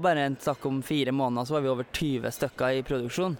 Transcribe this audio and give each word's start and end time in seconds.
bare 0.00 0.26
en 0.26 0.36
sak 0.40 0.66
om 0.66 0.82
fire 0.82 1.12
måneder, 1.12 1.44
så 1.48 1.56
var 1.56 1.64
vi 1.64 1.72
over 1.72 1.86
20 1.92 2.30
stykker 2.36 2.78
i 2.78 2.84
produksjon. 2.86 3.36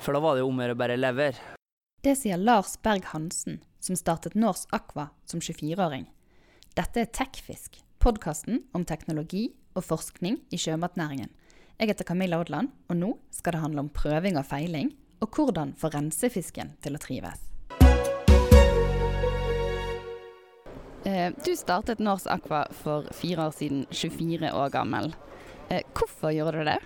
For 0.00 0.14
da 0.14 0.20
var 0.22 0.36
det 0.36 0.44
jo 0.44 0.50
om 0.50 0.60
å 0.60 0.66
gjøre 0.66 0.78
bare 0.78 0.98
levere. 0.98 1.56
Det 2.02 2.14
sier 2.14 2.38
Lars 2.38 2.76
Berg 2.82 3.08
Hansen, 3.10 3.58
som 3.82 3.98
startet 3.98 4.36
Norse 4.38 4.68
Aqua 4.74 5.08
som 5.26 5.40
24-åring. 5.42 6.06
Dette 6.78 7.02
er 7.02 7.10
Tekfisk, 7.10 7.80
podkasten 7.98 8.62
om 8.72 8.84
teknologi 8.86 9.48
og 9.74 9.82
forskning 9.88 10.38
i 10.54 10.60
sjømatnæringen. 10.60 11.32
Jeg 11.78 11.92
heter 11.92 12.06
Camilla 12.06 12.38
Odland, 12.42 12.70
og 12.90 12.96
nå 12.98 13.12
skal 13.34 13.54
det 13.54 13.62
handle 13.62 13.84
om 13.86 13.90
prøving 13.94 14.38
og 14.38 14.46
feiling, 14.46 14.92
og 15.22 15.34
hvordan 15.34 15.74
få 15.78 15.90
rensefisken 15.94 16.76
til 16.82 16.94
å 16.94 17.02
trives. 17.02 17.42
Eh, 21.04 21.32
Du 21.44 21.56
startet 21.56 21.98
Norse 21.98 22.30
Aqua 22.30 22.66
for 22.72 23.06
fire 23.14 23.48
år 23.48 23.54
siden, 23.54 23.86
24 23.90 24.52
år 24.52 24.70
gammel. 24.70 25.14
Eh, 25.68 25.82
Hvorfor 25.94 26.32
gjorde 26.32 26.58
du 26.58 26.64
det? 26.64 26.78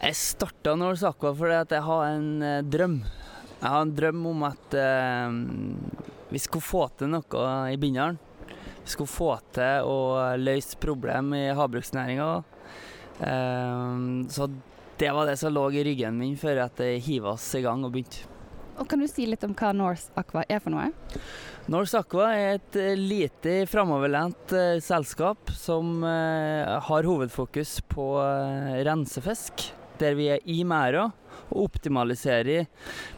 Jeg 0.00 0.18
starta 0.18 0.76
Norse 0.78 1.08
Aqua 1.08 1.32
fordi 1.34 1.56
at 1.58 1.72
jeg 1.74 1.82
har 1.86 2.04
en 2.12 2.28
eh, 2.44 2.60
drøm. 2.62 3.00
Jeg 3.56 3.72
har 3.72 3.80
en 3.82 3.94
drøm 3.96 4.26
om 4.30 4.44
at 4.46 4.76
eh, 4.78 5.38
vi 6.30 6.42
skulle 6.42 6.66
få 6.66 6.84
til 6.98 7.10
noe 7.10 7.48
i 7.72 7.78
Bindalen. 7.80 8.20
Vi 8.86 8.92
skulle 8.92 9.10
få 9.10 9.32
til 9.56 9.88
å 9.88 9.98
løse 10.38 10.78
problem 10.78 11.32
i 11.34 11.48
havbruksnæringa. 11.58 12.28
Så 14.30 14.46
det 15.00 15.08
var 15.16 15.26
det 15.26 15.34
som 15.40 15.50
lå 15.50 15.64
i 15.74 15.82
ryggen 15.88 16.20
min 16.20 16.36
før 16.38 16.60
at 16.68 16.78
jeg 16.84 17.02
hiva 17.02 17.32
oss 17.32 17.48
i 17.58 17.64
gang 17.64 17.82
og 17.82 17.96
begynte. 17.96 18.28
Og 18.78 18.86
Kan 18.86 19.02
du 19.02 19.08
si 19.10 19.26
litt 19.26 19.42
om 19.42 19.56
hva 19.58 19.72
Norse 19.74 20.12
Aqua 20.14 20.44
er 20.46 20.62
for 20.62 20.70
noe? 20.70 20.92
Norse 21.66 21.98
Aqua 21.98 22.28
er 22.30 22.60
et 22.60 22.76
eh, 22.78 22.92
lite 22.94 23.54
framoverlent 23.66 24.52
eh, 24.54 24.76
selskap 24.78 25.50
som 25.50 26.04
eh, 26.06 26.76
har 26.86 27.08
hovedfokus 27.10 27.80
på 27.90 28.04
eh, 28.22 28.76
rensefisk, 28.86 29.64
der 29.98 30.14
vi 30.14 30.28
er 30.30 30.44
i 30.46 30.60
merda 30.62 31.08
og 31.48 31.64
optimaliserer 31.64 32.68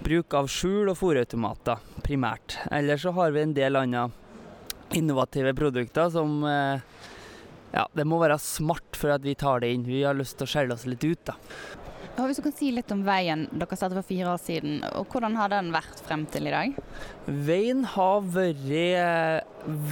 bruk 0.00 0.33
av 0.39 0.48
skjul 0.48 0.89
og 0.89 0.97
fòrautomater, 0.97 1.84
primært. 2.06 2.56
Ellers 2.73 3.05
så 3.05 3.12
har 3.19 3.36
vi 3.36 3.45
en 3.45 3.53
del 3.53 3.77
andre 3.77 4.06
innovative 4.97 5.53
produkter 5.53 6.08
som 6.17 6.41
eh, 6.48 6.80
ja, 7.77 7.84
det 7.92 8.08
må 8.08 8.17
være 8.23 8.41
smart 8.41 8.97
for 8.97 9.12
at 9.12 9.28
vi 9.28 9.36
tar 9.36 9.61
det 9.61 9.75
inn. 9.75 9.84
Vi 9.84 10.06
har 10.08 10.17
lyst 10.17 10.41
til 10.41 10.48
å 10.48 10.53
skjelle 10.55 10.73
oss 10.73 10.89
litt 10.89 11.05
ut, 11.05 11.20
da. 11.28 11.36
Hvis 12.19 12.41
du 12.41 12.42
kan 12.42 12.55
si 12.56 12.72
litt 12.74 12.91
om 12.91 13.05
veien 13.06 13.44
dere 13.55 13.77
satte 13.78 13.94
for 13.94 14.06
fire 14.06 14.33
år 14.33 14.41
siden, 14.42 14.80
og 14.98 15.06
hvordan 15.12 15.36
har 15.38 15.52
den 15.52 15.69
vært 15.70 16.00
frem 16.02 16.24
til 16.33 16.48
i 16.50 16.55
dag? 16.55 16.80
Veien 17.47 17.84
har 17.86 18.27
vært 18.34 18.64
eh, 18.74 19.38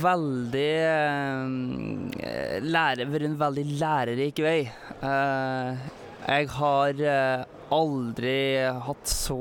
veldig 0.02 0.72
eh, 0.88 2.56
lære, 2.66 3.06
vært 3.12 3.28
en 3.30 3.38
veldig 3.44 3.66
lærerik 3.78 4.42
vei. 4.42 4.58
Eh, 4.66 5.86
jeg 6.27 6.50
har 6.56 7.06
aldri 7.77 8.36
hatt 8.88 9.06
så 9.10 9.41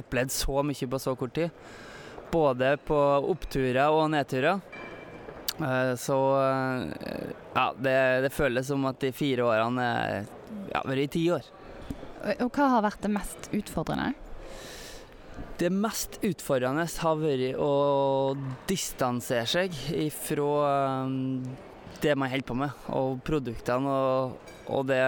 opplevd 0.00 0.32
så 0.32 0.62
mye 0.64 0.88
på 0.88 1.00
så 1.02 1.12
kort 1.20 1.36
tid. 1.36 1.64
Både 2.32 2.78
på 2.80 2.96
oppturer 3.28 3.92
og 3.92 4.08
nedturer. 4.14 4.62
Så 6.00 6.16
ja, 7.52 7.66
det, 7.76 7.96
det 8.24 8.32
føles 8.32 8.70
som 8.72 8.88
at 8.88 9.02
de 9.04 9.12
fire 9.12 9.44
årene 9.52 9.84
er 10.06 10.30
ja, 10.72 10.82
vært 10.86 11.06
i 11.06 11.12
ti 11.16 11.24
år. 11.34 11.48
Og 12.22 12.44
og 12.46 12.52
hva 12.54 12.68
har 12.76 12.84
vært 12.84 13.02
det 13.02 13.10
mest 13.10 13.48
utfordrende? 13.50 14.12
Det 15.58 15.70
mest 15.74 16.18
utfordrende 16.22 16.86
har 17.02 17.18
vært 17.18 17.58
å 17.60 17.72
distansere 18.70 19.46
seg 19.50 19.76
ifra 19.96 21.04
um, 21.06 21.42
det 22.02 22.14
man 22.18 22.30
holder 22.30 22.46
på 22.46 22.58
med, 22.58 22.84
og 22.94 23.20
produktene 23.26 23.90
og, 23.90 24.52
og 24.70 24.86
det 24.90 25.02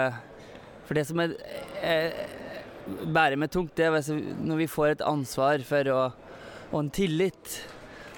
For 0.84 0.98
det 0.98 1.06
som 1.08 1.22
er, 1.22 1.32
er 1.80 2.10
bærer 2.84 3.38
meg 3.40 3.52
tungt, 3.52 3.72
det 3.76 3.86
er 3.88 4.20
når 4.44 4.64
vi 4.64 4.68
får 4.68 4.90
et 4.94 5.04
ansvar 5.06 5.62
for 5.64 5.90
å, 5.92 6.00
og 6.72 6.78
en 6.82 6.90
tillit. 6.92 7.54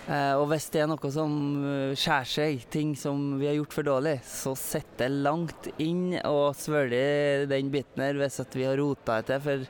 Eh, 0.07 0.33
og 0.39 0.45
hvis 0.53 0.69
det 0.71 0.85
er 0.85 0.91
noe 0.91 1.09
som 1.11 1.33
eh, 1.67 1.97
skjærer 1.99 2.31
seg, 2.31 2.67
ting 2.71 2.93
som 2.99 3.37
vi 3.41 3.49
har 3.49 3.57
gjort 3.57 3.75
for 3.75 3.87
dårlig, 3.89 4.21
så 4.23 4.53
sitter 4.59 5.09
det 5.09 5.25
langt 5.27 5.69
inn 5.83 6.15
og 6.21 6.55
svelger 6.55 7.49
den 7.51 7.73
biten 7.75 8.05
her 8.05 8.19
hvis 8.21 8.39
at 8.45 8.55
vi 8.55 8.69
har 8.69 8.79
rota 8.79 9.19
det 9.19 9.33
til 9.33 9.43
for, 9.43 9.65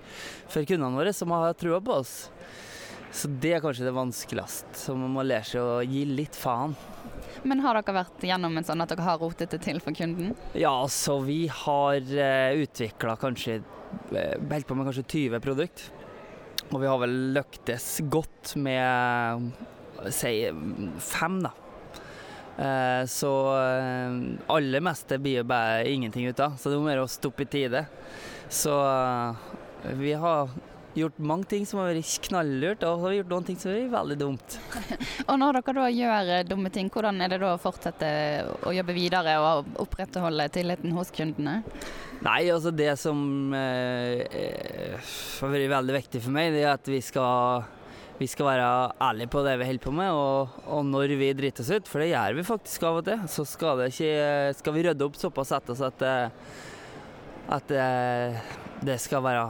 for 0.53 0.69
kundene 0.69 1.01
våre, 1.01 1.15
som 1.17 1.33
har 1.33 1.57
trua 1.57 1.81
på 1.81 2.01
oss. 2.03 2.17
Så 3.17 3.31
det 3.41 3.55
er 3.57 3.63
kanskje 3.65 3.87
det 3.87 3.95
vanskeligste. 3.97 4.77
Så 4.77 4.93
man 4.99 5.15
må 5.15 5.25
lære 5.25 5.49
seg 5.49 5.65
å 5.65 5.79
gi 5.89 6.03
litt 6.05 6.37
faen. 6.37 6.75
Men 7.47 7.63
har 7.65 7.79
dere 7.79 7.95
vært 8.03 8.27
gjennom 8.29 8.59
en 8.59 8.67
sånn 8.67 8.83
at 8.85 8.93
dere 8.93 9.07
har 9.07 9.23
rotet 9.23 9.55
det 9.55 9.63
til 9.65 9.81
for 9.81 9.97
kunden? 9.97 10.35
Ja, 10.59 10.75
så 10.93 11.17
vi 11.25 11.47
har 11.49 11.97
uh, 11.97 12.61
utvikla 12.61 13.15
kanskje 13.21 13.61
eh, 13.61 14.35
Holdt 14.51 14.69
på 14.69 14.77
med 14.77 14.91
kanskje 14.91 15.07
20 15.31 15.45
produkt. 15.45 15.87
Og 16.67 16.81
vi 16.83 16.91
har 16.91 17.01
vel 17.01 17.17
lyktes 17.37 17.89
godt 18.11 18.57
med 18.61 19.49
si 20.15 20.33
fem, 21.03 21.41
da. 21.45 21.53
Eh, 22.57 23.03
så 23.13 23.33
uh, 23.53 24.15
aller 24.55 24.85
meste 24.85 25.19
blir 25.21 25.43
jo 25.43 25.49
bare 25.49 25.85
ingenting 25.91 26.29
ut 26.29 26.41
av. 26.41 26.57
Så 26.57 26.73
det 26.73 26.79
er 26.79 26.87
mer 26.87 27.03
å 27.03 27.11
stoppe 27.11 27.45
i 27.45 27.51
tide. 27.53 27.85
Så 28.49 28.73
eh, 28.87 29.93
vi 29.99 30.15
har 30.17 30.49
gjort 30.97 31.19
mange 31.19 31.45
ting 31.51 31.67
som 31.69 31.81
har 31.81 31.91
vært 31.93 32.23
knalllurt, 32.25 32.85
og 32.87 32.97
så 32.97 33.05
har 33.05 33.13
vi 33.13 33.19
gjort 33.19 33.33
noen 33.35 33.47
ting 33.47 33.59
som 33.61 33.71
har 33.71 33.79
vært 33.83 33.95
veldig 33.95 34.17
dumt. 34.21 34.57
Og 35.29 35.39
når 35.43 35.59
dere 35.59 35.75
da 35.77 35.89
gjør 35.93 36.33
eh, 36.33 36.45
dumme 36.49 36.73
ting, 36.73 36.89
hvordan 36.93 37.21
er 37.21 37.33
det 37.33 37.41
da 37.43 37.53
å 37.53 37.61
fortsette 37.61 38.09
å 38.67 38.73
jobbe 38.73 38.97
videre 38.97 39.37
og 39.43 39.71
opprettholde 39.85 40.49
tilliten 40.55 40.95
hos 40.97 41.13
kundene? 41.15 41.59
Nei, 42.25 42.41
altså 42.49 42.73
det 42.73 42.95
som 43.01 43.53
eh, 43.55 44.25
eh, 44.25 45.13
har 45.43 45.53
vært 45.53 45.73
veldig 45.75 45.99
viktig 45.99 46.23
for 46.25 46.37
meg, 46.37 46.55
det 46.57 46.65
er 46.65 46.73
at 46.73 46.89
vi 46.89 47.03
skal, 47.05 47.67
vi 48.19 48.27
skal 48.31 48.49
være 48.49 48.69
ærlige 49.03 49.31
på 49.33 49.43
det 49.45 49.55
vi 49.61 49.69
holder 49.69 49.85
på 49.85 49.93
med, 49.95 50.11
og, 50.17 50.59
og 50.73 50.85
når 50.89 51.15
vi 51.21 51.33
driter 51.37 51.65
oss 51.65 51.73
ut, 51.75 51.89
for 51.91 52.03
det 52.03 52.11
gjør 52.13 52.37
vi 52.39 52.47
faktisk 52.49 52.87
av 52.89 53.01
og 53.01 53.07
til, 53.09 53.25
så 53.29 53.45
skal, 53.49 53.83
det 53.83 53.91
ikke, 53.93 54.57
skal 54.61 54.77
vi 54.77 54.85
rydde 54.87 55.07
opp 55.07 55.19
såpass 55.21 55.53
etter 55.57 55.75
oss 55.77 55.85
at, 55.85 56.05
at 57.57 57.75
det 58.87 58.99
skal 59.01 59.25
være 59.25 59.47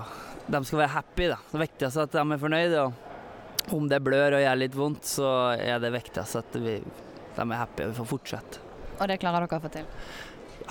De 0.47 0.62
skal 0.62 0.78
være 0.78 0.94
happy, 0.94 1.26
da. 1.32 1.38
Det 1.50 1.59
viktigste 1.59 2.05
er 2.05 2.06
at 2.06 2.15
de 2.15 2.22
er 2.22 2.38
fornøyde. 2.38 2.82
Og 2.87 3.75
om 3.75 3.88
det 3.91 3.99
blør 4.05 4.37
og 4.38 4.43
gjør 4.44 4.60
litt 4.60 4.76
vondt, 4.78 5.09
så 5.10 5.31
er 5.59 5.81
det 5.82 5.91
viktigst 5.91 6.38
at 6.38 6.59
vi, 6.62 6.76
de 6.78 7.43
er 7.43 7.59
happy 7.59 7.82
og 7.82 7.91
vi 7.91 7.99
får 7.99 8.10
fortsette. 8.12 8.62
Og 8.97 9.10
det 9.10 9.19
klarer 9.21 9.43
dere 9.43 9.59
å 9.59 9.65
få 9.65 9.72
til? 9.75 9.88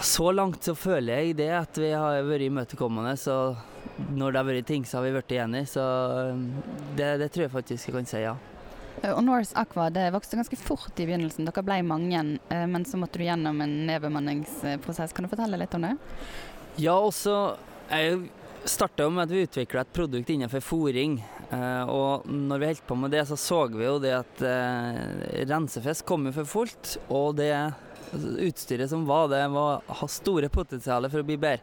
Så 0.03 0.31
langt 0.31 0.63
så 0.67 0.75
føler 0.75 1.21
jeg 1.21 1.35
det, 1.39 1.51
at 1.55 1.77
vi 1.79 1.91
har 1.91 2.23
vært 2.27 2.47
imøtekommende. 2.47 3.13
Så 3.19 3.35
når 3.97 4.33
det 4.33 4.39
har 4.39 4.47
vært 4.49 4.67
ting, 4.67 4.85
så 4.87 4.99
har 4.99 5.05
vi 5.05 5.13
blitt 5.15 5.33
enige. 5.37 5.69
Så 5.75 5.85
um, 6.31 6.45
det, 6.97 7.15
det 7.21 7.31
tror 7.33 7.45
jeg 7.45 7.53
faktisk 7.53 7.89
jeg 7.89 7.95
kan 7.95 8.09
si, 8.09 8.21
ja. 8.25 8.35
Og 9.03 9.21
Norse 9.25 9.55
Aqua 9.59 9.89
det 9.93 10.07
vokste 10.15 10.39
ganske 10.39 10.57
fort 10.59 10.99
i 10.99 11.05
begynnelsen. 11.07 11.45
Dere 11.47 11.63
ble 11.67 11.81
mange, 11.85 12.21
eh, 12.49 12.65
men 12.71 12.85
så 12.87 12.97
måtte 12.99 13.19
du 13.19 13.25
gjennom 13.27 13.59
en 13.61 13.75
nedbemanningsprosess. 13.89 15.13
Kan 15.13 15.27
du 15.27 15.31
fortelle 15.31 15.59
litt 15.59 15.75
om 15.75 15.87
det? 15.87 15.95
Ja, 16.81 16.97
også 16.97 17.55
Jeg 17.85 18.29
starta 18.65 19.05
med 19.13 19.27
at 19.27 19.29
vi 19.29 19.43
utvikla 19.45 19.83
et 19.83 19.93
produkt 19.93 20.29
innenfor 20.33 20.63
fôring. 20.63 21.19
Eh, 21.53 21.83
og 21.91 22.25
når 22.25 22.61
vi 22.61 22.69
holdt 22.71 22.87
på 22.87 22.97
med 22.97 23.13
det, 23.13 23.27
så 23.29 23.37
så 23.37 23.59
vi 23.69 23.85
jo 23.85 23.99
det 24.01 24.15
at 24.17 24.41
eh, 24.41 25.43
rensefisk 25.45 26.07
kom 26.09 26.25
jo 26.25 26.33
for 26.39 26.49
fullt. 26.49 26.95
Og 27.13 27.35
det 27.37 27.51
utstyret 28.15 28.89
som 28.89 29.05
var, 29.05 29.27
det 29.29 29.43
var, 29.53 29.83
har 29.85 30.09
store 30.09 30.49
potensial 30.49 31.09
for 31.11 31.21
å 31.21 31.27
bli 31.27 31.37
bedre. 31.37 31.61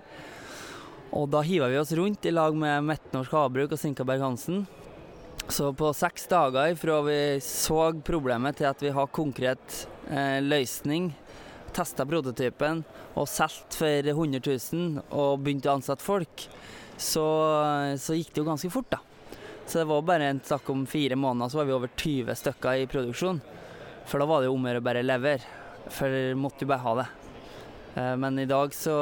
Og 1.13 1.29
da 1.29 1.43
hiva 1.45 1.69
vi 1.69 1.77
oss 1.77 1.93
rundt 1.93 2.25
i 2.25 2.33
lag 2.33 2.55
med 2.57 2.87
Midtnorsk 2.89 3.35
Havbruk 3.37 3.75
og 3.75 3.81
Sinkaberg 3.81 4.23
Hansen. 4.25 4.63
Så 5.53 5.69
på 5.77 5.91
seks 5.93 6.25
dager 6.31 6.73
fra 6.81 7.01
vi 7.05 7.19
så 7.45 7.91
problemet 8.07 8.57
til 8.57 8.71
at 8.71 8.81
vi 8.81 8.93
har 8.97 9.11
konkret 9.13 9.83
eh, 10.09 10.39
løsning, 10.41 11.11
testa 11.77 12.07
prototypen 12.09 12.81
og 13.19 13.29
solgt 13.29 13.77
for 13.77 14.09
100 14.09 14.41
000 14.41 15.03
og 15.11 15.43
begynte 15.45 15.69
å 15.69 15.77
ansette 15.77 16.05
folk, 16.05 16.47
så, 16.97 17.27
så 18.01 18.17
gikk 18.17 18.33
det 18.33 18.41
jo 18.41 18.49
ganske 18.49 18.71
fort, 18.73 18.93
da. 18.93 19.03
Så 19.67 19.83
det 19.83 19.89
var 19.91 20.05
bare 20.07 20.31
en 20.33 20.41
snakk 20.45 20.69
om 20.73 20.87
fire 20.89 21.17
måneder, 21.17 21.53
så 21.53 21.61
var 21.61 21.69
vi 21.69 21.77
over 21.77 21.93
20 21.93 22.39
stykker 22.41 22.83
i 22.83 22.89
produksjon. 22.91 23.43
For 24.09 24.21
da 24.21 24.29
var 24.29 24.41
det 24.41 24.49
jo 24.49 24.57
om 24.57 24.65
å 24.65 24.73
gjøre 24.73 24.85
bare 24.85 25.05
levere. 25.05 25.59
For 25.93 26.39
måtte 26.39 26.65
jo 26.65 26.73
bare 26.73 26.87
ha 26.87 26.95
det. 27.03 27.11
Eh, 27.95 28.17
Men 28.17 28.39
i 28.39 28.47
dag 28.49 28.75
så 28.75 28.95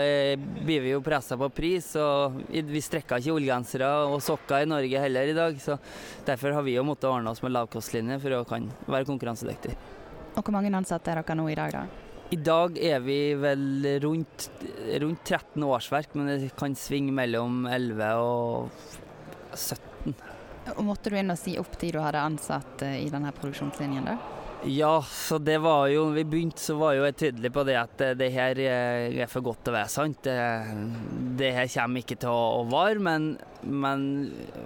eh, 0.00 0.38
blir 0.38 0.80
vi 0.80 0.94
jo 0.94 1.02
pressa 1.04 1.36
på 1.36 1.50
pris, 1.52 1.90
og 2.00 2.40
vi 2.48 2.80
strekker 2.84 3.20
ikke 3.20 3.36
ullgensere 3.36 3.90
og 4.08 4.22
sokker 4.24 4.64
i 4.64 4.70
Norge 4.70 5.04
heller 5.04 5.28
i 5.28 5.36
dag. 5.36 5.60
Så 5.60 5.78
derfor 6.26 6.56
har 6.56 6.66
vi 6.66 6.78
jo 6.78 6.86
måttet 6.88 7.10
ordne 7.10 7.32
oss 7.34 7.42
med 7.44 7.52
lavkostlinje 7.56 8.20
for 8.22 8.38
å 8.38 8.44
kan 8.48 8.70
være 8.86 9.08
konkurransedyktig. 9.08 9.76
Og 10.36 10.44
hvor 10.44 10.54
mange 10.54 10.72
ansatte 10.72 11.12
er 11.12 11.20
dere 11.20 11.36
nå 11.36 11.48
i 11.50 11.58
dag, 11.58 11.74
da? 11.74 11.86
I 12.28 12.36
dag 12.44 12.76
er 12.76 13.00
vi 13.00 13.18
vel 13.40 13.86
rundt, 14.04 14.50
rundt 15.00 15.22
13 15.24 15.64
årsverk, 15.64 16.12
men 16.14 16.28
det 16.28 16.50
kan 16.60 16.74
svinge 16.76 17.14
mellom 17.16 17.62
11 17.64 18.10
og 18.20 18.68
17. 19.56 20.12
Og 20.76 20.82
måtte 20.84 21.08
du 21.08 21.16
inn 21.16 21.32
og 21.32 21.40
si 21.40 21.54
opp 21.60 21.78
de 21.80 21.88
du 21.94 22.02
hadde 22.04 22.20
ansatt 22.20 22.84
eh, 22.84 23.00
i 23.06 23.08
denne 23.12 23.32
produksjonslinjen, 23.32 24.10
da? 24.10 24.18
Ja, 24.66 25.02
så 25.02 25.38
det 25.38 25.58
var 25.62 25.86
jo 25.86 26.08
Når 26.08 26.16
vi 26.16 26.24
begynte, 26.26 26.58
så 26.58 26.74
var 26.80 26.96
jo 26.96 27.04
jeg 27.06 27.16
tydelig 27.20 27.50
på 27.54 27.62
det 27.66 27.76
at 27.78 27.92
det, 28.00 28.08
det 28.18 28.30
her 28.34 28.58
er 28.58 29.30
for 29.30 29.44
godt 29.46 29.62
til 29.62 29.72
å 29.72 29.76
være 29.76 29.92
sant. 29.92 30.26
Det, 31.38 31.52
her 31.54 31.70
kommer 31.70 32.02
ikke 32.02 32.18
til 32.18 32.32
å, 32.32 32.64
vare, 32.70 32.98
men, 32.98 33.28
men 33.62 34.02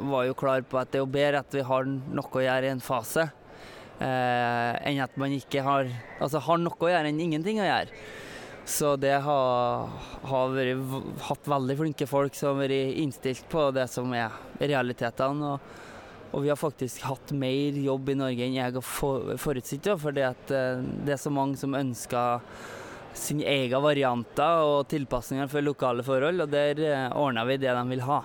var 0.08 0.24
jo 0.30 0.38
klar 0.38 0.64
på 0.64 0.80
at 0.80 0.92
det 0.92 1.00
er 1.00 1.04
jo 1.04 1.12
bedre 1.12 1.42
at 1.44 1.52
vi 1.52 1.66
har 1.68 1.84
noe 1.92 2.24
å 2.24 2.44
gjøre 2.46 2.70
i 2.70 2.72
en 2.72 2.82
fase, 2.84 3.26
eh, 4.00 4.72
enn 4.88 5.02
at 5.04 5.20
man 5.20 5.36
ikke 5.36 5.64
har 5.66 5.92
Altså 6.22 6.40
har 6.40 6.60
noe 6.62 6.78
å 6.78 6.92
gjøre 6.92 7.12
enn 7.12 7.20
ingenting 7.20 7.60
å 7.60 7.68
gjøre. 7.68 8.02
Så 8.64 8.94
det 8.96 9.16
har, 9.26 9.88
har 10.30 10.52
vært, 10.54 10.98
hatt 11.26 11.48
veldig 11.50 11.76
flinke 11.80 12.06
folk 12.08 12.36
som 12.38 12.54
har 12.54 12.68
vært 12.68 12.98
innstilt 13.02 13.44
på 13.52 13.68
det 13.74 13.88
som 13.90 14.12
er 14.16 14.32
realitetene. 14.62 15.56
Og 16.32 16.42
vi 16.42 16.48
har 16.48 16.56
faktisk 16.56 17.04
hatt 17.04 17.32
mer 17.36 17.76
jobb 17.76 18.08
i 18.08 18.16
Norge 18.16 18.44
enn 18.46 18.56
jeg 18.56 18.72
har 18.72 18.84
forutsett. 19.40 19.88
For 20.00 20.16
det 20.16 20.24
er 20.24 21.20
så 21.20 21.32
mange 21.32 21.60
som 21.60 21.76
ønsker 21.76 22.40
sine 23.12 23.44
egne 23.44 23.80
varianter 23.84 24.64
og 24.64 24.86
tilpasninger 24.88 25.50
for 25.52 25.64
lokale 25.64 26.04
forhold, 26.06 26.44
og 26.44 26.52
der 26.52 26.78
eh, 26.80 27.10
ordner 27.12 27.44
vi 27.44 27.58
det 27.60 27.74
de 27.76 27.82
vil 27.90 28.04
ha. 28.06 28.22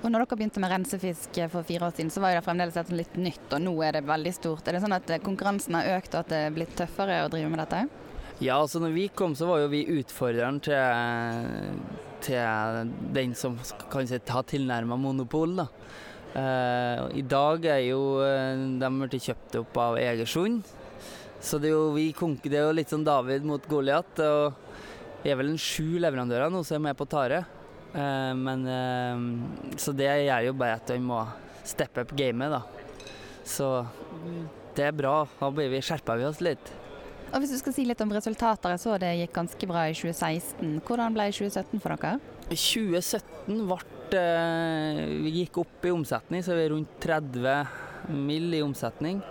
Og 0.00 0.06
når 0.08 0.22
dere 0.22 0.36
begynte 0.38 0.62
med 0.62 0.70
rensefisk 0.72 1.40
for 1.52 1.66
fire 1.66 1.88
år 1.88 1.96
siden, 1.96 2.12
så 2.14 2.22
var 2.22 2.32
det 2.32 2.44
fremdeles 2.46 2.78
et 2.80 2.92
litt 2.94 3.18
nytt, 3.20 3.48
og 3.50 3.64
nå 3.66 3.74
er 3.84 3.98
det 3.98 4.06
veldig 4.08 4.32
stort. 4.32 4.68
Er 4.68 4.78
det 4.78 4.84
sånn 4.84 4.96
at 4.96 5.10
konkurransen 5.26 5.76
har 5.76 5.90
økt 5.98 6.14
og 6.14 6.22
at 6.22 6.30
det 6.30 6.38
er 6.46 6.54
blitt 6.54 6.72
tøffere 6.78 7.24
å 7.26 7.32
drive 7.32 7.50
med 7.52 7.60
dette? 7.64 7.82
Ja, 8.40 8.56
altså 8.56 8.80
når 8.80 8.94
vi 8.94 9.08
kom 9.12 9.34
så 9.36 9.50
var 9.50 9.60
jo 9.60 9.72
vi 9.74 9.82
utfordreren 9.98 10.62
til, 10.64 11.82
til 12.24 12.94
den 13.12 13.34
som 13.36 13.58
kan 13.92 14.08
si 14.08 14.16
har 14.30 14.46
tilnærma 14.48 14.96
monopol. 14.96 15.58
da. 15.58 15.66
Uh, 16.30 17.10
I 17.18 17.22
dag 17.26 17.64
er 17.66 17.80
jo 17.88 18.00
uh, 18.22 18.54
de 18.78 18.90
blitt 19.00 19.24
kjøpt 19.24 19.56
opp 19.64 19.78
av 19.82 19.98
Egersund. 19.98 20.66
Så 21.42 21.58
det 21.58 21.70
er, 21.70 21.74
jo, 21.74 21.94
vi, 21.96 22.10
det 22.44 22.58
er 22.58 22.68
jo 22.68 22.76
litt 22.76 22.92
sånn 22.92 23.06
David 23.06 23.46
mot 23.48 23.64
Goliat. 23.70 24.20
Og 24.22 25.24
vi 25.24 25.32
er 25.32 25.40
vel 25.40 25.54
en 25.54 25.60
sju 25.60 25.98
leverandører 26.02 26.52
nå 26.52 26.62
som 26.66 26.78
er 26.78 26.90
med 26.90 26.98
på 27.00 27.08
Tare. 27.10 27.42
Uh, 27.90 28.32
men, 28.38 28.66
så 29.80 29.94
det 29.96 30.10
gjør 30.28 30.50
jo 30.50 30.58
bare 30.60 30.78
at 30.78 30.92
vi 30.94 31.00
må 31.02 31.24
steppe 31.66 32.04
opp 32.04 32.14
gamet, 32.16 32.54
da. 32.54 32.62
Så 33.46 33.72
det 34.76 34.86
er 34.86 34.94
bra. 34.94 35.24
Da 35.40 35.50
blir 35.54 35.72
vi, 35.72 35.82
skjerpa 35.82 36.14
vi 36.20 36.28
oss 36.28 36.42
litt. 36.44 36.76
Og 37.30 37.42
Hvis 37.42 37.54
du 37.54 37.60
skal 37.60 37.74
si 37.74 37.84
litt 37.86 38.00
om 38.02 38.10
resultater, 38.14 38.74
jeg 38.74 38.82
så 38.82 38.96
det 39.02 39.10
gikk 39.20 39.34
ganske 39.34 39.70
bra 39.70 39.86
i 39.86 39.94
2016. 39.94 40.78
Hvordan 40.86 41.14
ble 41.14 41.30
2017 41.34 41.82
for 41.82 41.94
dere? 41.94 42.18
2017 42.50 43.66
ble 43.70 43.99
Eh, 44.14 45.04
vi 45.22 45.30
gikk 45.40 45.60
opp 45.62 45.84
i 45.86 45.92
omsetning, 45.94 46.42
så 46.42 46.56
vi 46.56 46.64
er 46.64 46.72
rundt 46.74 46.96
30 47.02 47.66
mill. 48.10 48.54
i 48.54 48.62
omsetning. 48.62 49.22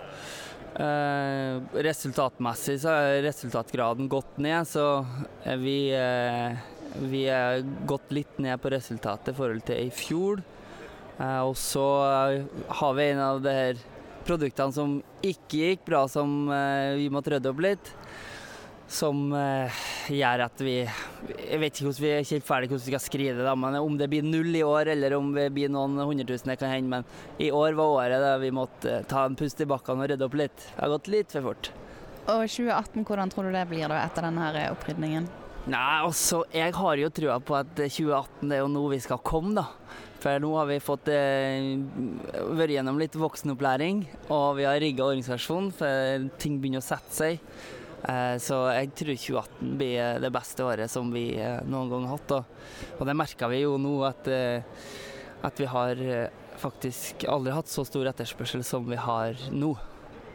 Uh, 0.70 1.58
resultatmessig 1.74 2.76
så 2.80 2.92
har 2.94 3.22
resultatgraden 3.24 4.06
gått 4.08 4.38
ned, 4.38 4.68
så 4.70 5.04
vi, 5.58 5.90
uh, 5.92 6.54
vi 7.10 7.24
er 7.26 7.64
gått 7.90 8.14
litt 8.14 8.38
ned 8.38 8.60
på 8.62 8.70
resultatet 8.70 9.34
i 9.34 9.36
forhold 9.36 9.66
til 9.66 9.82
i 9.82 9.90
fjor. 9.90 10.42
Og 11.20 11.52
så 11.58 11.84
har 12.80 12.94
vi 12.96 13.08
en 13.10 13.18
av 13.20 13.42
de 13.44 13.52
her 13.52 13.80
produktene 14.24 14.72
som 14.72 14.94
ikke 15.20 15.58
gikk 15.74 15.82
bra, 15.84 16.06
som 16.08 16.48
vi 16.96 17.10
måtte 17.12 17.34
rydde 17.34 17.50
opp 17.50 17.60
litt 17.60 17.90
som 18.90 19.30
uh, 19.32 19.82
gjør 20.10 20.44
at 20.48 20.62
vi 20.64 20.74
Jeg 20.82 21.60
vet 21.62 21.74
ikke 21.74 21.86
hvordan 21.86 22.02
vi 22.02 22.10
er 22.10 22.24
helt 22.32 22.46
ferdig 22.46 22.70
hvordan 22.70 22.84
vi 22.84 22.92
skal 22.92 23.04
skrive 23.04 23.44
det, 23.46 23.56
men 23.62 23.78
om 23.78 23.98
det 24.00 24.08
blir 24.10 24.26
null 24.26 24.50
i 24.56 24.64
år 24.66 24.90
eller 24.96 25.14
om 25.18 25.30
det 25.36 25.46
blir 25.54 25.70
noen 25.72 25.98
hundretusen, 26.02 26.50
det 26.50 26.58
kan 26.60 26.72
hende. 26.74 27.00
Men 27.00 27.38
i 27.38 27.52
år 27.54 27.78
var 27.78 27.94
året 28.00 28.24
da 28.24 28.34
vi 28.42 28.50
måtte 28.54 29.00
uh, 29.00 29.06
ta 29.06 29.26
en 29.28 29.38
pust 29.38 29.62
i 29.62 29.68
bakkene 29.70 30.04
og 30.04 30.12
rydde 30.12 30.26
opp 30.26 30.40
litt. 30.42 30.66
Det 30.72 30.80
har 30.82 30.94
gått 30.96 31.12
litt 31.12 31.36
for 31.36 31.50
fort. 31.50 31.72
Og 32.26 32.44
2018, 32.44 33.06
hvordan 33.06 33.30
tror 33.32 33.48
du 33.48 33.54
det 33.54 33.68
blir 33.70 33.90
da 33.90 34.02
etter 34.04 34.26
denne 34.26 34.50
her 34.50 34.74
opprydningen? 34.74 35.30
Nei, 35.70 35.96
altså, 36.06 36.44
Jeg 36.54 36.72
har 36.72 36.96
jo 36.96 37.10
trua 37.12 37.36
på 37.44 37.56
at 37.58 37.74
2018 37.76 38.48
det 38.48 38.56
er 38.56 38.62
jo 38.62 38.70
nå 38.72 38.86
vi 38.92 39.00
skal 39.02 39.20
komme, 39.24 39.52
da. 39.58 39.66
For 40.20 40.40
nå 40.40 40.50
har 40.56 40.68
vi 40.68 40.78
fått 40.84 41.08
eh, 41.12 41.80
vært 42.56 42.74
gjennom 42.74 42.98
litt 43.00 43.16
voksenopplæring, 43.16 44.02
og 44.28 44.58
vi 44.58 44.66
har 44.68 44.80
rigga 44.80 45.06
organisasjonen, 45.06 45.70
for 45.72 46.26
ting 46.40 46.58
begynner 46.60 46.82
å 46.82 46.84
sette 46.84 47.16
seg. 47.16 47.44
Eh, 48.00 48.36
så 48.40 48.62
jeg 48.72 48.92
tror 48.96 49.16
2018 49.16 49.76
blir 49.80 50.20
det 50.22 50.32
beste 50.32 50.64
året 50.64 50.92
som 50.92 51.10
vi 51.12 51.26
eh, 51.36 51.60
noen 51.68 51.90
gang 51.92 52.06
har 52.08 52.16
hatt. 52.16 52.34
Og 52.96 53.04
det 53.08 53.16
merker 53.18 53.52
vi 53.52 53.62
jo 53.64 53.76
nå 53.80 53.94
at, 54.08 54.30
eh, 54.30 54.86
at 55.44 55.60
vi 55.60 55.68
har 55.68 56.00
faktisk 56.60 57.24
aldri 57.28 57.54
hatt 57.56 57.70
så 57.70 57.84
stor 57.88 58.08
etterspørsel 58.10 58.64
som 58.66 58.88
vi 58.88 58.98
har 59.00 59.36
nå. 59.52 59.74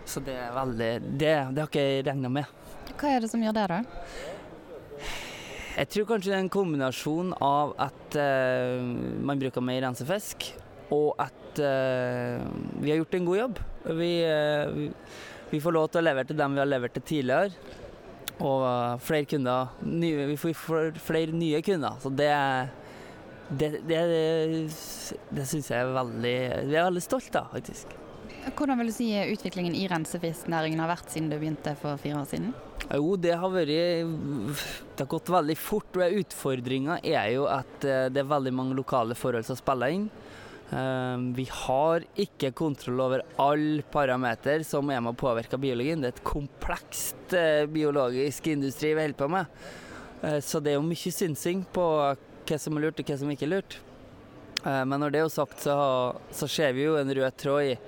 Så 0.06 0.22
det 0.22 0.36
er 0.38 0.54
veldig 0.54 0.92
Det, 1.18 1.34
det 1.54 1.62
har 1.64 1.70
ikke 1.70 1.84
jeg 1.84 2.06
regna 2.06 2.30
med. 2.30 2.50
Hva 2.96 3.12
er 3.12 3.24
det 3.24 3.30
som 3.32 3.42
gjør 3.42 3.56
det, 3.58 3.66
da? 3.72 3.80
Jeg 5.76 5.90
tror 5.92 6.06
kanskje 6.08 6.32
det 6.32 6.36
er 6.38 6.44
en 6.46 6.54
kombinasjon 6.54 7.34
av 7.44 7.74
at 7.84 8.16
uh, 8.16 8.80
man 9.28 9.42
bruker 9.42 9.66
mer 9.66 9.82
rensefisk, 9.84 10.46
og 10.96 11.18
at 11.20 11.60
uh, 11.60 12.46
vi 12.80 12.94
har 12.94 13.02
gjort 13.02 13.18
en 13.18 13.28
god 13.28 13.40
jobb. 13.42 13.60
Vi, 14.00 14.12
uh, 14.24 15.34
vi 15.56 15.64
får 15.64 15.76
lov 15.76 15.90
til 15.92 16.04
å 16.04 16.08
levere 16.10 16.30
til 16.30 16.40
dem 16.40 16.56
vi 16.56 16.62
har 16.64 16.70
levert 16.70 16.96
til 16.98 17.06
tidligere. 17.10 17.84
Og 18.36 18.66
uh, 18.68 18.96
flere 19.00 19.28
kunder 19.32 19.78
nye, 19.88 20.26
Vi 20.28 20.36
får 20.36 20.98
flere 21.00 21.32
nye 21.32 21.62
kunder. 21.64 22.02
Så 22.04 22.12
det 22.12 22.32
det, 23.46 23.68
det, 23.86 24.00
det, 25.30 25.44
syns 25.46 25.70
jeg 25.70 25.78
er 25.78 25.92
veldig 25.94 26.38
Vi 26.66 26.78
er 26.80 26.88
veldig 26.88 27.04
stolt 27.04 27.36
av, 27.38 27.52
faktisk. 27.54 27.94
Hvordan 28.56 28.80
vil 28.82 28.90
du 28.90 28.94
si 28.94 29.08
utviklingen 29.14 29.76
i 29.78 29.86
rensefisknæringen 29.90 30.82
har 30.82 30.90
vært 30.90 31.12
siden 31.14 31.30
du 31.32 31.38
begynte 31.38 31.76
for 31.82 32.02
fire 32.02 32.24
år 32.24 32.28
siden? 32.30 32.52
Jo, 32.90 33.16
det 33.18 33.36
har 33.42 33.54
vært 33.54 33.70
Det 33.70 35.04
har 35.04 35.12
gått 35.14 35.32
veldig 35.34 35.58
fort. 35.58 35.98
og 35.98 36.20
Utfordringa 36.22 37.00
er 37.04 37.32
jo 37.38 37.46
at 37.50 37.86
uh, 37.86 38.08
det 38.10 38.22
er 38.22 38.34
veldig 38.34 38.54
mange 38.54 38.78
lokale 38.78 39.18
forhold 39.18 39.48
som 39.48 39.58
spiller 39.60 39.94
inn. 39.94 40.10
Ehm, 40.74 41.34
vi 41.38 41.46
har 41.52 42.06
ikke 42.18 42.50
kontroll 42.58 43.02
over 43.04 43.24
alle 43.42 43.84
parameter 43.94 44.64
som 44.66 44.90
er 44.90 45.04
med 45.04 45.14
å 45.14 45.20
påvirke 45.20 45.60
biologien. 45.62 46.02
Det 46.02 46.10
er 46.10 46.16
et 46.16 46.26
komplekst 46.26 47.36
eh, 47.38 47.66
biologisk 47.70 48.50
industri 48.50 48.96
vi 48.96 49.04
holder 49.04 49.20
på 49.20 49.30
med. 49.36 49.60
Eh, 50.24 50.40
så 50.42 50.62
det 50.64 50.74
er 50.74 50.80
jo 50.80 50.88
mye 50.88 51.14
synsing 51.14 51.66
på 51.76 51.86
hva 51.86 52.60
som 52.62 52.78
er 52.78 52.88
lurt 52.88 53.02
og 53.02 53.12
hva 53.12 53.20
som 53.22 53.32
ikke 53.34 53.46
er 53.46 53.54
lurt. 53.54 53.78
Eh, 54.64 54.82
men 54.90 54.98
når 54.98 55.14
det 55.14 55.22
er 55.22 55.32
sagt, 55.36 55.62
så, 55.68 55.78
så 56.34 56.50
ser 56.50 56.74
vi 56.78 56.88
jo 56.88 56.98
en 56.98 57.14
rød 57.14 57.40
tråd 57.42 57.72
i 57.76 57.80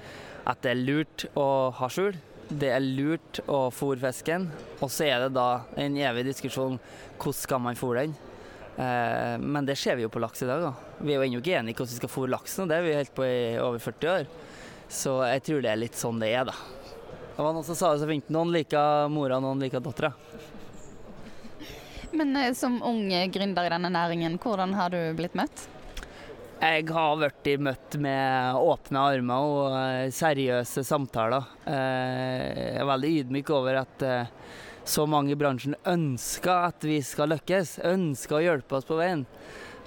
at 0.48 0.62
det 0.64 0.76
er 0.76 0.86
lurt 0.86 1.28
å 1.36 1.50
ha 1.76 1.92
skjul. 1.92 2.16
Det 2.48 2.70
er 2.72 2.86
lurt 2.86 3.42
å 3.52 3.68
fôre 3.76 4.00
fisken. 4.06 4.48
Og 4.80 4.94
så 4.94 5.10
er 5.10 5.26
det 5.26 5.34
da 5.36 5.66
en 5.82 5.98
evig 6.00 6.30
diskusjon 6.30 6.78
hvordan 7.18 7.42
skal 7.42 7.64
man 7.66 7.80
fôre 7.80 8.06
den. 8.06 8.27
Eh, 8.78 9.38
men 9.42 9.66
det 9.66 9.76
ser 9.76 9.96
vi 9.98 10.06
jo 10.06 10.10
på 10.14 10.22
laks 10.22 10.44
i 10.44 10.50
dag. 10.50 10.62
Da. 10.62 10.74
Vi 11.00 11.14
er 11.14 11.18
jo 11.18 11.26
ennå 11.26 11.42
ikke 11.42 11.56
enige 11.58 11.74
i 11.74 11.78
hvordan 11.78 11.94
vi 11.96 12.02
skal 12.02 12.12
fôre 12.14 12.34
laksen, 12.34 12.64
og 12.64 12.70
det 12.70 12.78
har 12.78 12.86
vi 12.86 12.98
holdt 12.98 13.16
på 13.18 13.26
i 13.26 13.40
over 13.62 13.82
40 13.82 14.12
år. 14.14 14.28
Så 14.88 15.16
jeg 15.28 15.44
tror 15.48 15.64
det 15.66 15.72
er 15.72 15.82
litt 15.82 15.98
sånn 15.98 16.22
det 16.22 16.30
er, 16.32 16.46
da. 16.48 16.54
Det 17.38 17.46
var 17.46 17.56
noen 17.56 17.66
som 17.66 17.78
sa 17.78 17.92
det 17.94 18.04
så 18.04 18.10
fint. 18.10 18.30
Noen 18.34 18.54
liker 18.54 19.10
mora, 19.14 19.42
noen 19.42 19.64
liker 19.66 19.82
dattera. 19.84 20.14
Men 22.14 22.38
eh, 22.38 22.54
som 22.58 22.78
ung 22.86 23.10
gründer 23.34 23.66
i 23.66 23.74
denne 23.74 23.92
næringen, 23.94 24.38
hvordan 24.42 24.78
har 24.78 24.94
du 24.94 25.02
blitt 25.18 25.38
møtt? 25.38 25.66
Jeg 26.58 26.88
har 26.90 27.20
blitt 27.20 27.62
møtt 27.62 27.98
med 28.02 28.62
åpne 28.62 29.02
armer 29.10 29.50
og 29.50 29.74
eh, 29.78 30.14
seriøse 30.14 30.86
samtaler. 30.86 31.50
Jeg 31.66 32.78
er 32.78 32.90
veldig 32.94 33.12
ydmyk 33.24 33.52
over 33.58 33.82
at 33.84 34.08
så 34.88 35.04
mange 35.10 35.34
i 35.34 35.38
bransjen 35.40 35.76
ønsker 35.88 36.70
at 36.70 36.86
vi 36.88 37.02
skal 37.04 37.34
lykkes, 37.34 37.78
ønsker 37.88 38.38
å 38.38 38.44
hjelpe 38.46 38.78
oss 38.78 38.88
på 38.88 38.98
veien. 39.00 39.26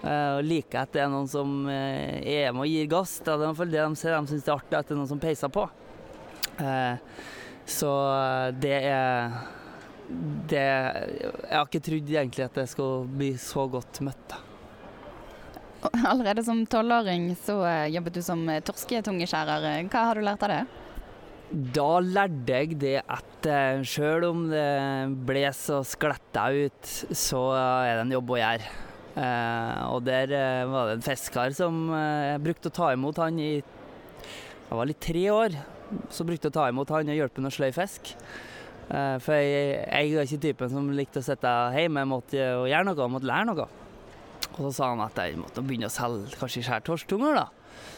Uh, 0.01 0.39
og 0.39 0.47
liker 0.49 0.83
at 0.83 0.93
det 0.95 1.03
er 1.03 1.11
noen 1.13 1.29
som 1.29 1.67
uh, 1.69 2.21
er 2.21 2.53
med 2.57 2.65
og 2.65 2.71
gir 2.71 2.89
gass. 2.89 3.19
Det 3.25 3.33
er 3.33 3.41
det 3.41 3.71
de 3.77 3.89
ser. 4.01 4.17
De 4.17 4.31
syns 4.31 4.45
det 4.45 4.53
er 4.53 4.57
artig 4.57 4.79
at 4.79 4.89
det 4.89 4.95
er 4.95 5.01
noen 5.01 5.11
som 5.11 5.23
peiser 5.23 5.53
på. 5.53 5.67
Uh, 6.61 7.01
så 7.71 7.91
det 8.59 8.77
er 8.91 9.35
det 10.51 10.59
Jeg 10.59 11.53
har 11.55 11.69
ikke 11.69 11.83
trodd 11.87 12.09
egentlig 12.11 12.45
at 12.49 12.57
jeg 12.59 12.71
skulle 12.73 13.05
bli 13.21 13.29
så 13.39 13.67
godt 13.71 14.01
møtt. 14.03 14.33
da. 14.33 14.41
Allerede 16.11 16.45
som 16.45 16.65
tolvåring 16.67 17.31
så 17.41 17.61
jobbet 17.93 18.19
du 18.19 18.23
som 18.27 18.43
torsketungeskjærer. 18.67 19.87
Hva 19.89 20.07
har 20.11 20.19
du 20.19 20.27
lært 20.27 20.45
av 20.49 20.57
det? 20.57 20.63
Da 21.51 21.99
lærte 21.99 22.59
jeg 22.61 22.77
det 22.79 23.01
at 23.11 23.47
uh, 23.51 23.81
sjøl 23.83 24.29
om 24.29 24.45
det 24.53 24.67
blåser 25.27 25.81
og 25.81 25.89
skletter 25.89 26.59
ut, 26.69 26.91
så 27.11 27.41
er 27.59 27.97
det 27.97 28.05
en 28.05 28.15
jobb 28.15 28.31
å 28.37 28.39
gjøre. 28.39 28.69
Uh, 29.17 29.81
og 29.91 30.05
der 30.07 30.31
uh, 30.31 30.71
var 30.71 30.87
det 30.87 31.01
en 31.01 31.03
fisker 31.09 31.57
som 31.59 31.81
brukte 32.45 32.71
å 32.71 32.77
ta 32.77 32.93
imot 32.95 33.19
han 33.19 33.41
i 33.43 33.51
det 33.59 34.79
var 34.79 34.87
litt 34.87 35.03
tre 35.03 35.25
år. 35.35 35.57
Så 36.15 36.23
brukte 36.23 36.53
å 36.53 36.55
ta 36.55 36.69
imot 36.71 36.93
han 36.95 37.11
og 37.11 37.19
hjelpe 37.19 37.43
ham 37.43 37.49
å 37.49 37.51
sløye 37.51 37.75
fisk. 37.75 38.13
for 38.91 39.35
jeg, 39.35 39.81
jeg 39.91 40.13
var 40.15 40.29
ikke 40.29 40.45
typen 40.45 40.71
som 40.71 40.87
likte 40.95 41.19
å 41.19 41.27
sitte 41.27 41.55
hjemme, 41.75 42.05
jeg 42.05 42.11
måtte 42.11 42.39
gjøre 42.39 42.85
noe, 42.87 42.95
jeg 42.95 43.15
måtte 43.17 43.31
lære 43.31 43.49
noe. 43.49 43.67
Og 44.53 44.61
så 44.69 44.71
sa 44.77 44.93
han 44.93 45.03
at 45.03 45.19
jeg 45.19 45.41
måtte 45.41 45.65
begynne 45.67 45.91
å 45.91 45.95
selge 45.95 46.39
kanskje 46.39 46.63
skjærtorsktunger, 46.69 47.41
da. 47.41 47.49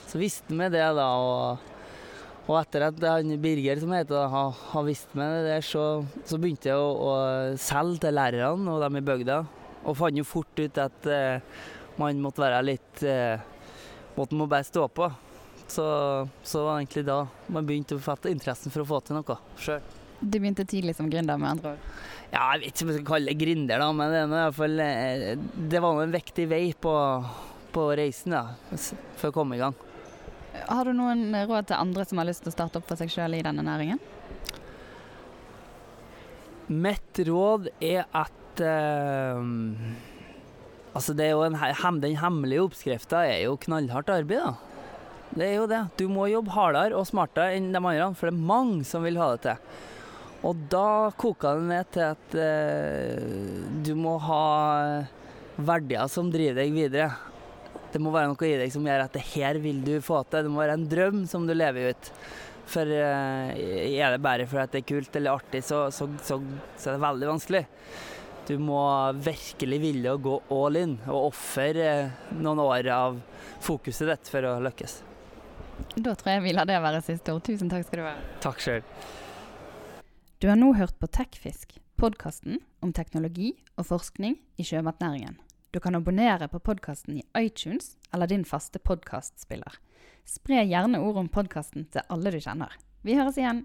Så 0.08 0.20
visste 0.20 0.56
vi 0.56 0.70
det, 0.72 0.86
da. 0.96 1.10
og 1.12 1.71
Og 2.50 2.56
etter 2.58 2.88
at 2.88 3.04
han 3.06 3.30
Birger, 3.42 3.78
som 3.78 3.92
heter, 3.94 4.26
har, 4.32 4.56
har 4.72 4.86
vist 4.86 5.12
meg 5.18 5.30
det 5.36 5.42
der, 5.46 5.66
så, 5.66 5.84
så 6.26 6.38
begynte 6.42 6.72
jeg 6.72 6.78
å, 6.78 6.88
å 6.90 7.12
selge 7.60 8.02
til 8.02 8.16
lærerne 8.18 8.72
og 8.72 8.82
dem 8.82 8.98
i 8.98 9.04
bygda. 9.06 9.38
Og 9.86 9.98
fant 9.98 10.18
jo 10.18 10.26
fort 10.26 10.58
ut 10.58 10.80
at 10.82 11.06
eh, 11.10 11.62
man 12.00 12.22
måtte 12.22 12.42
være 12.42 12.62
litt 12.66 13.02
eh, 13.06 13.48
Måten 14.12 14.36
må 14.36 14.44
bare 14.44 14.66
stå 14.66 14.90
på. 14.92 15.06
Så, 15.72 15.84
så 16.44 16.64
var 16.66 16.74
det 16.74 16.82
egentlig 16.82 17.04
da 17.06 17.22
man 17.54 17.64
begynte 17.64 17.96
å 17.96 18.02
fatte 18.02 18.28
interessen 18.28 18.74
for 18.74 18.82
å 18.82 18.88
få 18.90 18.98
til 19.06 19.16
noe 19.16 19.36
sjøl. 19.56 19.86
Du 20.20 20.36
begynte 20.36 20.66
tidlig 20.68 20.92
som 20.98 21.08
gründer, 21.08 21.38
med 21.40 21.54
andre 21.54 21.72
ord? 21.72 21.86
Ja, 22.32 22.42
jeg 22.52 22.60
vet 22.60 22.74
ikke 22.74 22.84
om 22.84 22.90
jeg 22.90 22.98
skal 22.98 23.08
kalle 23.08 23.32
det 23.32 23.38
gründer, 23.40 23.80
da, 23.80 23.86
men 23.96 24.12
det, 24.12 24.20
er 24.20 24.26
i 24.26 24.34
hvert 24.34 24.58
fall, 24.58 24.84
eh, 24.84 25.24
det 25.72 25.80
var 25.86 26.02
en 26.02 26.12
viktig 26.12 26.46
vei 26.50 26.60
på, 26.84 26.92
på 27.72 27.86
reisen 28.02 28.36
da, 28.36 28.44
for 28.76 29.30
å 29.30 29.34
komme 29.38 29.56
i 29.56 29.62
gang. 29.62 29.80
Har 30.68 30.84
du 30.84 30.92
noen 30.96 31.32
råd 31.48 31.70
til 31.70 31.78
andre 31.78 32.04
som 32.08 32.20
har 32.20 32.28
lyst 32.28 32.44
til 32.44 32.52
å 32.52 32.56
starte 32.56 32.80
opp 32.80 32.88
for 32.88 33.00
seg 33.00 33.12
sjøl 33.12 33.38
i 33.38 33.44
denne 33.44 33.64
næringen? 33.66 34.00
Mitt 36.72 37.20
råd 37.26 37.68
er 37.82 38.06
at 38.16 38.62
eh, 38.62 39.46
Altså, 40.92 41.14
en, 41.16 42.00
den 42.02 42.18
hemmelige 42.20 42.66
oppskrifta 42.66 43.22
er 43.24 43.46
jo 43.46 43.54
knallhardt 43.56 44.10
arbeid, 44.12 44.42
da. 44.44 44.72
Det 45.32 45.46
er 45.46 45.54
jo 45.56 45.68
det. 45.70 45.80
Du 45.96 46.04
må 46.12 46.26
jobbe 46.28 46.52
hardere 46.52 46.98
og 46.98 47.06
smartere 47.08 47.56
enn 47.56 47.70
de 47.72 47.80
andre, 47.80 48.10
for 48.12 48.28
det 48.28 48.34
er 48.34 48.50
mange 48.50 48.84
som 48.84 49.06
vil 49.06 49.16
ha 49.16 49.30
det 49.32 49.40
til. 49.46 49.78
Og 50.44 50.64
da 50.68 51.08
koker 51.16 51.60
det 51.60 51.68
ned 51.70 51.90
til 51.94 52.04
at 52.10 52.36
eh, 52.42 53.24
du 53.86 53.94
må 53.96 54.18
ha 54.20 54.44
verdier 55.56 56.10
som 56.12 56.28
driver 56.34 56.60
deg 56.60 56.76
videre. 56.76 57.08
Det 57.92 58.00
må 58.00 58.12
være 58.14 58.30
noe 58.30 58.48
i 58.48 58.56
deg 58.62 58.72
som 58.72 58.86
gjør 58.88 59.04
at 59.04 59.16
det 59.16 59.24
her 59.34 59.58
vil 59.60 59.82
du 59.84 59.94
få 60.04 60.22
til. 60.24 60.46
Det 60.46 60.52
må 60.52 60.62
være 60.62 60.78
en 60.78 60.88
drøm 60.88 61.22
som 61.28 61.44
du 61.48 61.52
lever 61.56 61.92
ut. 61.92 62.10
For 62.72 62.88
uh, 62.88 63.52
er 63.52 64.14
det 64.14 64.22
bare 64.22 64.46
fordi 64.48 64.72
det 64.72 64.80
er 64.80 64.88
kult 64.88 65.16
eller 65.18 65.36
artig, 65.36 65.60
så, 65.66 65.84
så, 65.92 66.08
så, 66.24 66.38
så 66.78 66.90
er 66.90 66.96
det 66.96 67.04
veldig 67.04 67.30
vanskelig. 67.34 67.62
Du 68.48 68.56
må 68.58 68.80
virkelig 69.22 69.78
ville 69.82 70.14
å 70.14 70.20
gå 70.22 70.38
all 70.54 70.78
in 70.80 70.96
og 71.06 71.28
ofre 71.28 71.66
eh, 71.78 72.30
noen 72.34 72.58
år 72.64 72.88
av 72.90 73.20
fokuset 73.62 74.08
ditt 74.10 74.30
for 74.32 74.48
å 74.48 74.56
lykkes. 74.64 74.96
Da 75.94 76.16
tror 76.18 76.32
jeg 76.32 76.42
vi 76.48 76.54
lar 76.56 76.66
det 76.66 76.80
være 76.82 77.04
siste 77.06 77.34
ord. 77.34 77.44
Tusen 77.46 77.70
takk 77.70 77.86
skal 77.86 78.02
du 78.02 78.08
ha. 78.08 78.16
Takk 78.42 78.64
sjøl. 78.64 78.82
Du 80.42 80.48
har 80.50 80.58
nå 80.58 80.72
hørt 80.74 80.98
på 80.98 81.06
Tekfisk, 81.06 81.76
podkasten 82.02 82.58
om 82.82 82.90
teknologi 82.94 83.54
og 83.76 83.86
forskning 83.92 84.40
i 84.58 84.66
sjømatnæringen. 84.66 85.38
Du 85.72 85.80
kan 85.80 85.94
abonnere 85.94 86.48
på 86.52 86.58
podkasten 86.60 87.16
i 87.16 87.22
iTunes 87.38 87.96
eller 88.12 88.26
din 88.26 88.42
faste 88.44 88.76
podkastspiller. 88.78 89.78
Spre 90.28 90.66
gjerne 90.68 90.98
ord 91.00 91.16
om 91.22 91.30
podkasten 91.32 91.86
til 91.94 92.04
alle 92.12 92.28
du 92.34 92.36
kjenner. 92.44 92.74
Vi 93.00 93.16
høres 93.16 93.38
igjen. 93.40 93.62